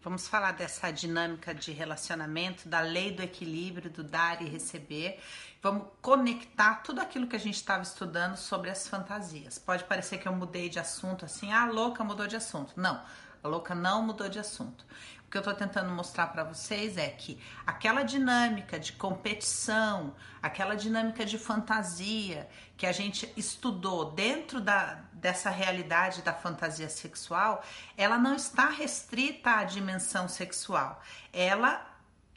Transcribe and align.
Vamos 0.00 0.28
falar 0.28 0.52
dessa 0.52 0.90
dinâmica 0.92 1.52
de 1.52 1.72
relacionamento, 1.72 2.68
da 2.68 2.80
lei 2.80 3.10
do 3.10 3.22
equilíbrio, 3.22 3.90
do 3.90 4.04
dar 4.04 4.40
e 4.40 4.48
receber. 4.48 5.20
Vamos 5.60 5.88
conectar 6.00 6.76
tudo 6.84 7.00
aquilo 7.00 7.26
que 7.26 7.34
a 7.34 7.40
gente 7.40 7.56
estava 7.56 7.82
estudando 7.82 8.36
sobre 8.36 8.70
as 8.70 8.86
fantasias. 8.86 9.58
Pode 9.58 9.82
parecer 9.84 10.18
que 10.18 10.28
eu 10.28 10.32
mudei 10.32 10.68
de 10.68 10.78
assunto 10.78 11.24
assim, 11.24 11.52
ah, 11.52 11.66
louca 11.66 12.04
mudou 12.04 12.28
de 12.28 12.36
assunto. 12.36 12.72
Não, 12.76 13.02
a 13.42 13.48
louca 13.48 13.74
não 13.74 14.02
mudou 14.02 14.28
de 14.28 14.38
assunto. 14.38 14.84
O 15.26 15.30
que 15.30 15.36
eu 15.36 15.40
estou 15.40 15.54
tentando 15.54 15.90
mostrar 15.90 16.28
para 16.28 16.42
vocês 16.42 16.96
é 16.96 17.08
que 17.08 17.38
aquela 17.66 18.02
dinâmica 18.02 18.80
de 18.80 18.92
competição, 18.94 20.14
aquela 20.42 20.74
dinâmica 20.74 21.22
de 21.26 21.36
fantasia 21.36 22.48
que 22.78 22.86
a 22.86 22.92
gente 22.92 23.30
estudou 23.36 24.12
dentro 24.12 24.58
da, 24.58 25.00
dessa 25.12 25.50
realidade 25.50 26.22
da 26.22 26.32
fantasia 26.32 26.88
sexual, 26.88 27.62
ela 27.94 28.16
não 28.16 28.34
está 28.34 28.70
restrita 28.70 29.50
à 29.50 29.64
dimensão 29.64 30.28
sexual. 30.28 31.02
Ela 31.30 31.86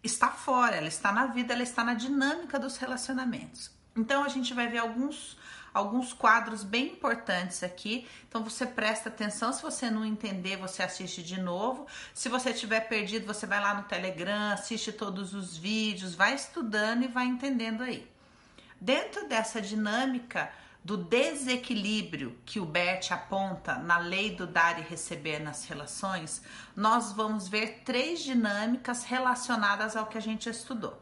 está 0.03 0.29
fora, 0.29 0.75
ela 0.75 0.89
está 0.89 1.13
na 1.13 1.27
vida, 1.27 1.53
ela 1.53 1.63
está 1.63 1.85
na 1.85 1.93
dinâmica 1.93 2.59
dos 2.59 2.75
relacionamentos. 2.75 3.71
Então 3.95 4.23
a 4.23 4.27
gente 4.27 4.53
vai 4.53 4.67
ver 4.67 4.79
alguns 4.79 5.37
alguns 5.73 6.13
quadros 6.13 6.63
bem 6.63 6.87
importantes 6.87 7.63
aqui. 7.63 8.07
Então 8.27 8.43
você 8.43 8.65
presta 8.65 9.09
atenção, 9.09 9.53
se 9.53 9.61
você 9.61 9.89
não 9.89 10.05
entender, 10.05 10.57
você 10.57 10.83
assiste 10.83 11.23
de 11.23 11.39
novo. 11.39 11.87
Se 12.13 12.29
você 12.29 12.53
tiver 12.53 12.81
perdido, 12.81 13.25
você 13.25 13.45
vai 13.45 13.59
lá 13.59 13.73
no 13.73 13.83
Telegram, 13.83 14.51
assiste 14.51 14.91
todos 14.91 15.33
os 15.33 15.57
vídeos, 15.57 16.15
vai 16.15 16.35
estudando 16.35 17.03
e 17.03 17.07
vai 17.07 17.25
entendendo 17.25 17.83
aí. 17.83 18.09
Dentro 18.79 19.27
dessa 19.27 19.61
dinâmica 19.61 20.51
do 20.83 20.97
desequilíbrio 20.97 22.35
que 22.43 22.59
o 22.59 22.65
Bert 22.65 23.11
aponta 23.11 23.75
na 23.75 23.99
lei 23.99 24.35
do 24.35 24.47
dar 24.47 24.79
e 24.79 24.81
receber 24.81 25.39
nas 25.39 25.65
relações, 25.65 26.41
nós 26.75 27.11
vamos 27.11 27.47
ver 27.47 27.81
três 27.85 28.21
dinâmicas 28.23 29.03
relacionadas 29.03 29.95
ao 29.95 30.07
que 30.07 30.17
a 30.17 30.21
gente 30.21 30.49
estudou. 30.49 30.99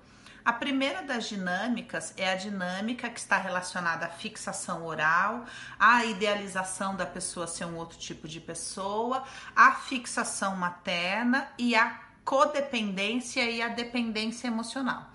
A 0.49 0.53
primeira 0.53 1.03
das 1.03 1.29
dinâmicas 1.29 2.11
é 2.17 2.31
a 2.31 2.35
dinâmica 2.35 3.07
que 3.07 3.19
está 3.19 3.37
relacionada 3.37 4.07
à 4.07 4.09
fixação 4.09 4.83
oral, 4.83 5.45
à 5.77 6.03
idealização 6.05 6.95
da 6.95 7.05
pessoa 7.05 7.45
ser 7.45 7.65
um 7.65 7.75
outro 7.75 7.99
tipo 7.99 8.27
de 8.27 8.39
pessoa, 8.39 9.23
à 9.55 9.73
fixação 9.73 10.55
materna 10.55 11.47
e 11.55 11.75
à 11.75 12.01
codependência 12.25 13.47
e 13.47 13.61
a 13.61 13.67
dependência 13.67 14.47
emocional. 14.47 15.05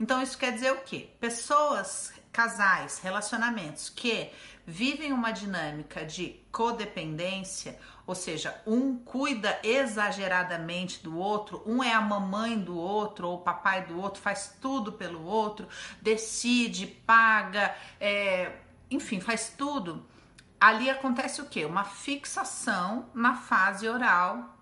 Então, 0.00 0.20
isso 0.20 0.36
quer 0.36 0.54
dizer 0.54 0.72
o 0.72 0.80
quê? 0.80 1.08
Pessoas, 1.20 2.12
casais, 2.32 3.00
relacionamentos 3.00 3.88
que 3.88 4.30
vivem 4.66 5.12
uma 5.12 5.32
dinâmica 5.32 6.04
de 6.04 6.40
codependência, 6.52 7.78
ou 8.06 8.14
seja, 8.14 8.60
um 8.66 8.96
cuida 8.98 9.58
exageradamente 9.62 11.02
do 11.02 11.16
outro, 11.16 11.62
um 11.66 11.82
é 11.82 11.92
a 11.92 12.00
mamãe 12.00 12.58
do 12.58 12.76
outro 12.76 13.28
ou 13.28 13.36
o 13.36 13.42
papai 13.42 13.84
do 13.86 14.00
outro, 14.00 14.20
faz 14.20 14.56
tudo 14.60 14.92
pelo 14.92 15.24
outro, 15.24 15.68
decide, 16.00 16.86
paga, 16.86 17.74
é, 18.00 18.52
enfim, 18.90 19.20
faz 19.20 19.54
tudo. 19.56 20.06
Ali 20.60 20.90
acontece 20.90 21.40
o 21.40 21.46
que? 21.46 21.64
Uma 21.64 21.84
fixação 21.84 23.08
na 23.14 23.34
fase 23.34 23.88
oral 23.88 24.59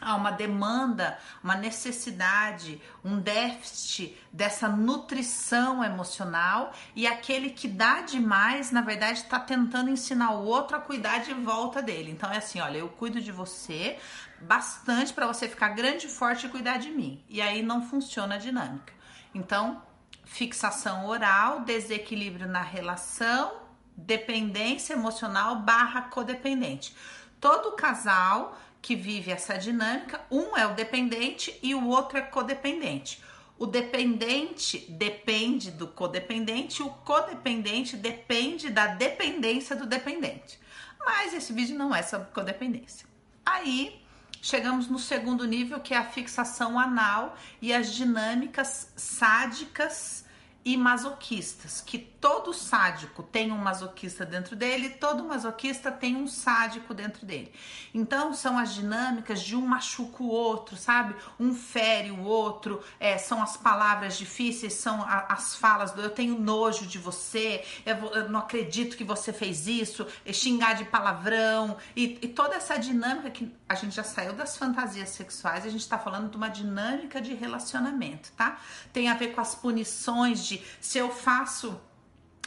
há 0.00 0.14
uma 0.14 0.30
demanda, 0.30 1.18
uma 1.42 1.54
necessidade, 1.54 2.80
um 3.04 3.18
déficit 3.18 4.16
dessa 4.32 4.68
nutrição 4.68 5.82
emocional 5.82 6.72
e 6.94 7.06
aquele 7.06 7.50
que 7.50 7.68
dá 7.68 8.02
demais, 8.02 8.70
na 8.70 8.80
verdade, 8.80 9.20
está 9.20 9.38
tentando 9.38 9.90
ensinar 9.90 10.32
o 10.32 10.44
outro 10.44 10.76
a 10.76 10.80
cuidar 10.80 11.18
de 11.18 11.32
volta 11.34 11.82
dele. 11.82 12.10
Então 12.10 12.30
é 12.30 12.38
assim, 12.38 12.60
olha, 12.60 12.78
eu 12.78 12.88
cuido 12.88 13.20
de 13.20 13.32
você 13.32 13.98
bastante 14.40 15.12
para 15.12 15.26
você 15.26 15.48
ficar 15.48 15.70
grande, 15.70 16.08
forte 16.08 16.46
e 16.46 16.48
cuidar 16.48 16.78
de 16.78 16.90
mim. 16.90 17.24
E 17.28 17.40
aí 17.40 17.62
não 17.62 17.82
funciona 17.88 18.34
a 18.34 18.38
dinâmica. 18.38 18.92
Então, 19.34 19.82
fixação 20.24 21.06
oral, 21.06 21.60
desequilíbrio 21.60 22.48
na 22.48 22.62
relação, 22.62 23.52
dependência 23.96 24.92
emocional 24.92 25.56
barra 25.56 26.02
codependente. 26.02 26.94
Todo 27.40 27.72
casal 27.72 28.58
que 28.82 28.94
vive 28.94 29.30
essa 29.30 29.56
dinâmica, 29.56 30.20
um 30.30 30.56
é 30.56 30.66
o 30.66 30.74
dependente 30.74 31.58
e 31.62 31.74
o 31.74 31.86
outro 31.86 32.18
é 32.18 32.22
codependente. 32.22 33.22
O 33.58 33.66
dependente 33.66 34.86
depende 34.90 35.70
do 35.70 35.86
codependente, 35.86 36.82
o 36.82 36.90
codependente 36.90 37.96
depende 37.96 38.68
da 38.68 38.88
dependência 38.88 39.74
do 39.74 39.86
dependente. 39.86 40.58
Mas 41.04 41.32
esse 41.32 41.52
vídeo 41.52 41.78
não 41.78 41.94
é 41.94 42.02
sobre 42.02 42.28
codependência. 42.32 43.06
Aí 43.44 43.98
chegamos 44.42 44.88
no 44.88 44.98
segundo 44.98 45.46
nível, 45.46 45.80
que 45.80 45.94
é 45.94 45.96
a 45.96 46.04
fixação 46.04 46.78
anal 46.78 47.36
e 47.62 47.72
as 47.72 47.94
dinâmicas 47.94 48.92
sádicas 48.94 50.25
e 50.66 50.76
masoquistas, 50.76 51.80
que 51.80 51.96
todo 51.96 52.52
sádico 52.52 53.22
tem 53.22 53.52
um 53.52 53.56
masoquista 53.56 54.26
dentro 54.26 54.56
dele, 54.56 54.88
todo 54.88 55.22
masoquista 55.22 55.92
tem 55.92 56.16
um 56.16 56.26
sádico 56.26 56.92
dentro 56.92 57.24
dele. 57.24 57.52
Então 57.94 58.34
são 58.34 58.58
as 58.58 58.74
dinâmicas 58.74 59.42
de 59.42 59.54
um 59.54 59.64
machuca 59.64 60.24
o 60.24 60.26
outro, 60.26 60.76
sabe? 60.76 61.14
Um 61.38 61.54
fere 61.54 62.10
o 62.10 62.24
outro, 62.24 62.82
é, 62.98 63.16
são 63.16 63.40
as 63.40 63.56
palavras 63.56 64.18
difíceis, 64.18 64.72
são 64.72 65.00
a, 65.02 65.26
as 65.28 65.54
falas 65.54 65.92
do 65.92 66.00
eu 66.00 66.10
tenho 66.10 66.36
nojo 66.36 66.84
de 66.84 66.98
você, 66.98 67.64
eu, 67.86 67.94
eu, 68.12 68.28
não 68.28 68.40
acredito 68.40 68.96
que 68.96 69.04
você 69.04 69.32
fez 69.32 69.68
isso, 69.68 70.04
é 70.24 70.32
xingar 70.32 70.74
de 70.74 70.84
palavrão 70.86 71.76
e, 71.94 72.18
e 72.20 72.26
toda 72.26 72.56
essa 72.56 72.76
dinâmica 72.76 73.30
que 73.30 73.54
a 73.68 73.76
gente 73.76 73.94
já 73.94 74.02
saiu 74.02 74.32
das 74.32 74.56
fantasias 74.56 75.10
sexuais, 75.10 75.64
a 75.64 75.70
gente 75.70 75.82
está 75.82 75.96
falando 75.96 76.28
de 76.28 76.36
uma 76.36 76.48
dinâmica 76.48 77.20
de 77.20 77.34
relacionamento, 77.34 78.32
tá? 78.36 78.58
Tem 78.92 79.08
a 79.08 79.14
ver 79.14 79.28
com 79.28 79.40
as 79.40 79.54
punições 79.54 80.44
de 80.44 80.55
se 80.80 80.98
eu 80.98 81.10
faço 81.10 81.80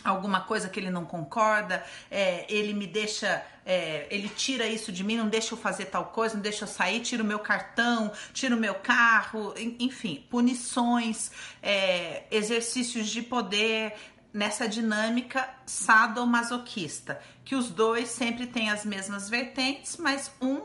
alguma 0.04 0.42
coisa 0.42 0.70
que 0.70 0.80
ele 0.80 0.90
não 0.90 1.06
concorda, 1.06 1.84
é, 2.10 2.46
ele 2.50 2.74
me 2.74 2.88
deixa, 2.88 3.44
é, 3.66 4.08
ele 4.10 4.30
tira 4.30 4.66
isso 4.66 4.92
de 4.92 5.04
mim, 5.04 5.18
não 5.18 5.28
deixa 5.28 5.54
eu 5.54 5.58
fazer 5.58 5.86
tal 5.86 6.06
coisa, 6.06 6.36
não 6.36 6.42
deixa 6.42 6.64
eu 6.64 6.68
sair, 6.68 7.02
tira 7.02 7.24
o 7.24 7.26
meu 7.26 7.40
cartão, 7.40 8.12
tira 8.34 8.56
o 8.56 8.60
meu 8.60 8.76
carro, 8.76 9.54
enfim, 9.80 10.26
punições, 10.30 11.32
é, 11.62 12.24
exercícios 12.32 13.08
de 13.10 13.22
poder 13.22 13.94
nessa 14.32 14.68
dinâmica 14.68 15.50
sadomasoquista, 15.66 17.20
que 17.44 17.56
os 17.56 17.70
dois 17.70 18.10
sempre 18.10 18.48
têm 18.48 18.70
as 18.70 18.86
mesmas 18.86 19.30
vertentes, 19.30 19.98
mas 19.98 20.32
um 20.42 20.62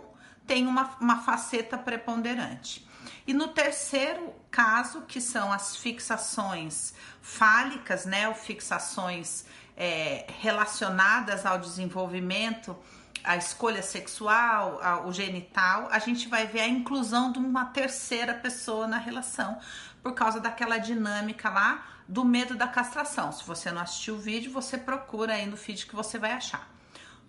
tem 0.47 0.67
uma, 0.67 0.97
uma 1.01 1.23
faceta 1.23 1.79
preponderante. 1.79 2.87
E 3.27 3.33
no 3.33 3.49
terceiro 3.49 4.35
caso, 4.51 5.03
que 5.03 5.21
são 5.21 5.53
as 5.53 5.77
fixações 5.77 6.93
fálicas, 7.23 8.05
né, 8.05 8.29
ou 8.29 8.35
fixações 8.35 9.47
é, 9.77 10.27
relacionadas 10.41 11.47
ao 11.47 11.59
desenvolvimento, 11.59 12.77
à 13.23 13.37
escolha 13.37 13.83
sexual, 13.83 14.79
ao 14.83 15.11
genital, 15.11 15.89
a 15.91 15.99
gente 15.99 16.29
vai 16.29 16.47
ver 16.47 16.61
a 16.61 16.69
inclusão 16.69 17.33
de 17.33 17.39
uma 17.39 17.65
terceira 17.67 18.35
pessoa 18.35 18.87
na 18.87 18.99
relação, 18.99 19.59
por 20.03 20.13
causa 20.13 20.39
daquela 20.39 20.77
dinâmica 20.77 21.49
lá 21.49 21.87
do 22.07 22.23
medo 22.27 22.55
da 22.55 22.69
castração. 22.69 23.33
Se 23.33 23.43
você 23.45 23.73
não 23.73 23.81
assistiu 23.81 24.17
o 24.17 24.19
vídeo, 24.19 24.53
você 24.53 24.77
procura 24.77 25.33
aí 25.33 25.47
no 25.47 25.57
feed 25.57 25.87
que 25.87 25.97
você 25.97 26.19
vai 26.19 26.33
achar 26.33 26.74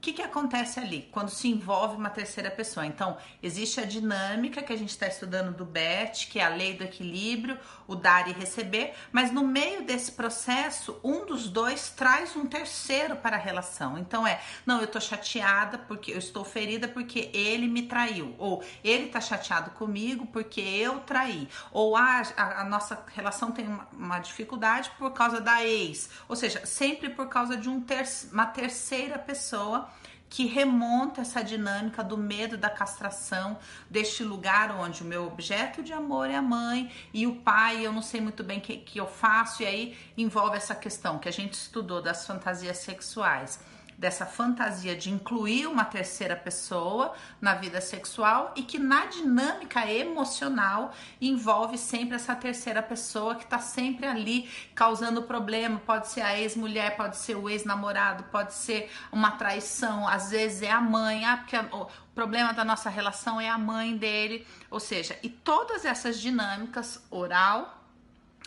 que, 0.05 0.13
que 0.13 0.21
acontece 0.21 0.79
ali 0.79 1.09
quando 1.11 1.29
se 1.29 1.47
envolve 1.47 1.95
uma 1.95 2.11
terceira 2.11 2.51
pessoa? 2.51 2.85
Então, 2.85 3.17
existe 3.41 3.79
a 3.79 3.85
dinâmica 3.85 4.61
que 4.61 4.71
a 4.71 4.77
gente 4.77 4.89
está 4.89 5.07
estudando 5.07 5.55
do 5.55 5.65
BET, 5.65 6.27
que 6.27 6.39
é 6.39 6.45
a 6.45 6.49
lei 6.49 6.75
do 6.75 6.83
equilíbrio, 6.83 7.57
o 7.87 7.95
dar 7.95 8.27
e 8.27 8.31
receber, 8.31 8.93
mas 9.11 9.31
no 9.31 9.43
meio 9.47 9.83
desse 9.83 10.11
processo, 10.11 10.99
um 11.03 11.25
dos 11.25 11.49
dois 11.49 11.89
traz 11.89 12.35
um 12.35 12.45
terceiro 12.45 13.15
para 13.15 13.35
a 13.35 13.39
relação. 13.39 13.97
Então, 13.97 14.27
é, 14.27 14.39
não, 14.63 14.79
eu 14.79 14.85
tô 14.85 14.99
chateada 14.99 15.79
porque 15.79 16.11
eu 16.11 16.19
estou 16.19 16.45
ferida 16.45 16.87
porque 16.87 17.31
ele 17.33 17.67
me 17.67 17.83
traiu, 17.83 18.35
ou 18.37 18.63
ele 18.83 19.07
tá 19.07 19.19
chateado 19.19 19.71
comigo 19.71 20.27
porque 20.27 20.61
eu 20.61 20.99
traí, 20.99 21.47
ou 21.71 21.97
ah, 21.97 22.21
a, 22.37 22.61
a 22.61 22.63
nossa 22.63 23.03
relação 23.15 23.51
tem 23.51 23.67
uma, 23.67 23.87
uma, 23.91 24.19
dificuldade 24.19 24.91
por 24.99 25.11
causa 25.13 25.41
da 25.41 25.63
ex, 25.65 26.11
ou 26.27 26.35
seja, 26.35 26.63
sempre 26.65 27.09
por 27.09 27.27
causa 27.27 27.57
de 27.57 27.67
um 27.67 27.81
ter, 27.81 28.05
uma 28.31 28.45
terceira 28.45 29.17
pessoa 29.17 29.89
que 30.29 30.45
remonta 30.45 31.21
essa 31.21 31.43
dinâmica 31.43 32.03
do 32.03 32.17
medo 32.17 32.57
da 32.57 32.69
castração, 32.69 33.57
deste 33.89 34.23
lugar 34.23 34.71
onde 34.71 35.01
o 35.03 35.05
meu 35.05 35.25
objeto 35.25 35.83
de 35.83 35.93
amor 35.93 36.29
é 36.29 36.35
a 36.35 36.41
mãe 36.41 36.91
e 37.13 37.25
o 37.27 37.35
pai, 37.35 37.85
eu 37.85 37.93
não 37.93 38.01
sei 38.01 38.19
muito 38.19 38.43
bem 38.43 38.57
o 38.57 38.61
que, 38.61 38.77
que 38.77 38.99
eu 38.99 39.07
faço, 39.07 39.63
e 39.63 39.65
aí 39.65 39.97
envolve 40.17 40.57
essa 40.57 40.75
questão 40.75 41.19
que 41.19 41.29
a 41.29 41.31
gente 41.31 41.53
estudou 41.53 42.01
das 42.01 42.25
fantasias 42.25 42.77
sexuais 42.77 43.59
dessa 43.97 44.25
fantasia 44.25 44.95
de 44.95 45.09
incluir 45.09 45.67
uma 45.67 45.85
terceira 45.85 46.35
pessoa 46.35 47.13
na 47.39 47.55
vida 47.55 47.79
sexual 47.79 48.53
e 48.55 48.63
que 48.63 48.77
na 48.77 49.05
dinâmica 49.05 49.89
emocional 49.89 50.93
envolve 51.21 51.77
sempre 51.77 52.15
essa 52.15 52.35
terceira 52.35 52.83
pessoa 52.83 53.35
que 53.35 53.43
está 53.43 53.59
sempre 53.59 54.05
ali 54.05 54.49
causando 54.73 55.23
problema. 55.23 55.79
Pode 55.79 56.09
ser 56.09 56.21
a 56.21 56.37
ex-mulher, 56.37 56.97
pode 56.97 57.17
ser 57.17 57.35
o 57.35 57.49
ex-namorado, 57.49 58.23
pode 58.25 58.53
ser 58.53 58.91
uma 59.11 59.31
traição, 59.31 60.07
às 60.07 60.31
vezes 60.31 60.61
é 60.61 60.71
a 60.71 60.81
mãe, 60.81 61.25
ah, 61.25 61.37
porque 61.37 61.55
o 61.57 61.87
problema 62.13 62.53
da 62.53 62.65
nossa 62.65 62.89
relação 62.89 63.39
é 63.39 63.49
a 63.49 63.57
mãe 63.57 63.95
dele, 63.97 64.45
ou 64.69 64.79
seja, 64.79 65.17
e 65.23 65.29
todas 65.29 65.85
essas 65.85 66.19
dinâmicas 66.19 67.03
oral, 67.09 67.81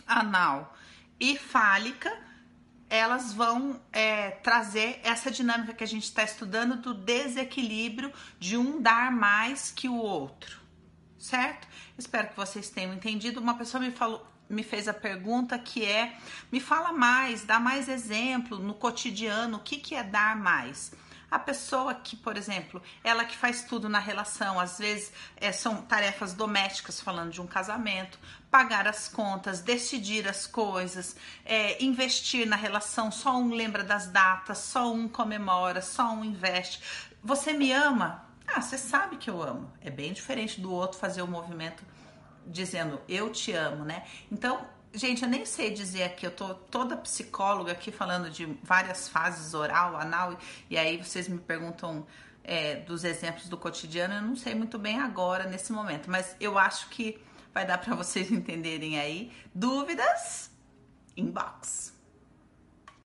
anal 0.07 0.75
e 1.19 1.37
fálica 1.37 2.28
elas 2.89 3.33
vão 3.33 3.79
é, 3.93 4.31
trazer 4.31 4.99
essa 5.03 5.29
dinâmica 5.29 5.73
que 5.73 5.83
a 5.83 5.87
gente 5.87 6.05
está 6.05 6.23
estudando 6.23 6.77
do 6.77 6.93
desequilíbrio 6.93 8.11
de 8.39 8.57
um 8.57 8.81
dar 8.81 9.11
mais 9.11 9.71
que 9.71 9.87
o 9.87 9.95
outro, 9.95 10.59
certo? 11.17 11.67
Espero 11.97 12.29
que 12.29 12.35
vocês 12.35 12.69
tenham 12.69 12.93
entendido. 12.93 13.39
Uma 13.39 13.55
pessoa 13.55 13.81
me 13.81 13.91
falou, 13.91 14.25
me 14.49 14.63
fez 14.63 14.87
a 14.87 14.93
pergunta 14.93 15.59
que 15.59 15.85
é: 15.85 16.17
me 16.51 16.59
fala 16.59 16.91
mais, 16.91 17.43
dá 17.43 17.59
mais 17.59 17.87
exemplo 17.87 18.57
no 18.57 18.73
cotidiano, 18.73 19.57
o 19.57 19.61
que, 19.61 19.77
que 19.77 19.93
é 19.93 20.03
dar 20.03 20.35
mais? 20.35 20.91
A 21.29 21.37
pessoa 21.37 21.93
que, 21.93 22.15
por 22.15 22.35
exemplo, 22.37 22.81
ela 23.03 23.23
que 23.23 23.37
faz 23.37 23.63
tudo 23.63 23.87
na 23.87 23.99
relação, 23.99 24.59
às 24.59 24.79
vezes 24.79 25.11
é, 25.37 25.51
são 25.51 25.81
tarefas 25.83 26.33
domésticas, 26.33 26.99
falando 26.99 27.31
de 27.31 27.41
um 27.41 27.47
casamento, 27.47 28.19
pagar 28.49 28.87
as 28.87 29.07
contas, 29.07 29.61
decidir 29.61 30.27
as 30.27 30.47
coisas, 30.47 31.15
é, 31.45 31.83
investir 31.83 32.47
na 32.47 32.55
relação, 32.55 33.11
só 33.11 33.37
um 33.37 33.53
lembra 33.53 33.83
das 33.83 34.07
datas, 34.07 34.57
só 34.57 34.91
um 34.91 35.07
comemora, 35.07 35.81
só 35.81 36.11
um 36.11 36.23
investe. 36.23 36.81
Você 37.23 37.53
me 37.53 37.71
ama? 37.71 38.25
Ah, 38.47 38.61
você 38.61 38.77
sabe 38.77 39.17
que 39.17 39.29
eu 39.29 39.41
amo. 39.43 39.71
É 39.81 39.91
bem 39.91 40.11
diferente 40.13 40.59
do 40.59 40.73
outro 40.73 40.97
fazer 40.97 41.21
o 41.21 41.27
movimento 41.27 41.83
dizendo 42.47 42.99
eu 43.07 43.31
te 43.31 43.51
amo, 43.53 43.85
né? 43.85 44.03
Então, 44.31 44.65
Gente, 44.93 45.21
eu 45.21 45.29
nem 45.29 45.45
sei 45.45 45.69
dizer 45.69 46.03
aqui, 46.03 46.25
eu 46.25 46.31
tô 46.31 46.53
toda 46.53 46.97
psicóloga 46.97 47.71
aqui 47.71 47.91
falando 47.91 48.29
de 48.29 48.45
várias 48.63 49.07
fases 49.07 49.53
oral, 49.53 49.95
anal, 49.95 50.37
e 50.67 50.77
aí 50.77 50.97
vocês 50.97 51.27
me 51.27 51.37
perguntam 51.37 52.07
é, 52.43 52.77
dos 52.77 53.03
exemplos 53.03 53.47
do 53.47 53.55
cotidiano, 53.55 54.15
eu 54.15 54.21
não 54.21 54.35
sei 54.35 54.55
muito 54.55 54.79
bem 54.79 54.99
agora, 54.99 55.43
nesse 55.43 55.71
momento, 55.71 56.09
mas 56.09 56.35
eu 56.39 56.57
acho 56.57 56.89
que 56.89 57.21
vai 57.53 57.67
dar 57.67 57.77
para 57.77 57.93
vocês 57.95 58.31
entenderem 58.31 58.99
aí. 58.99 59.31
Dúvidas? 59.53 60.49
Inbox. 61.15 61.93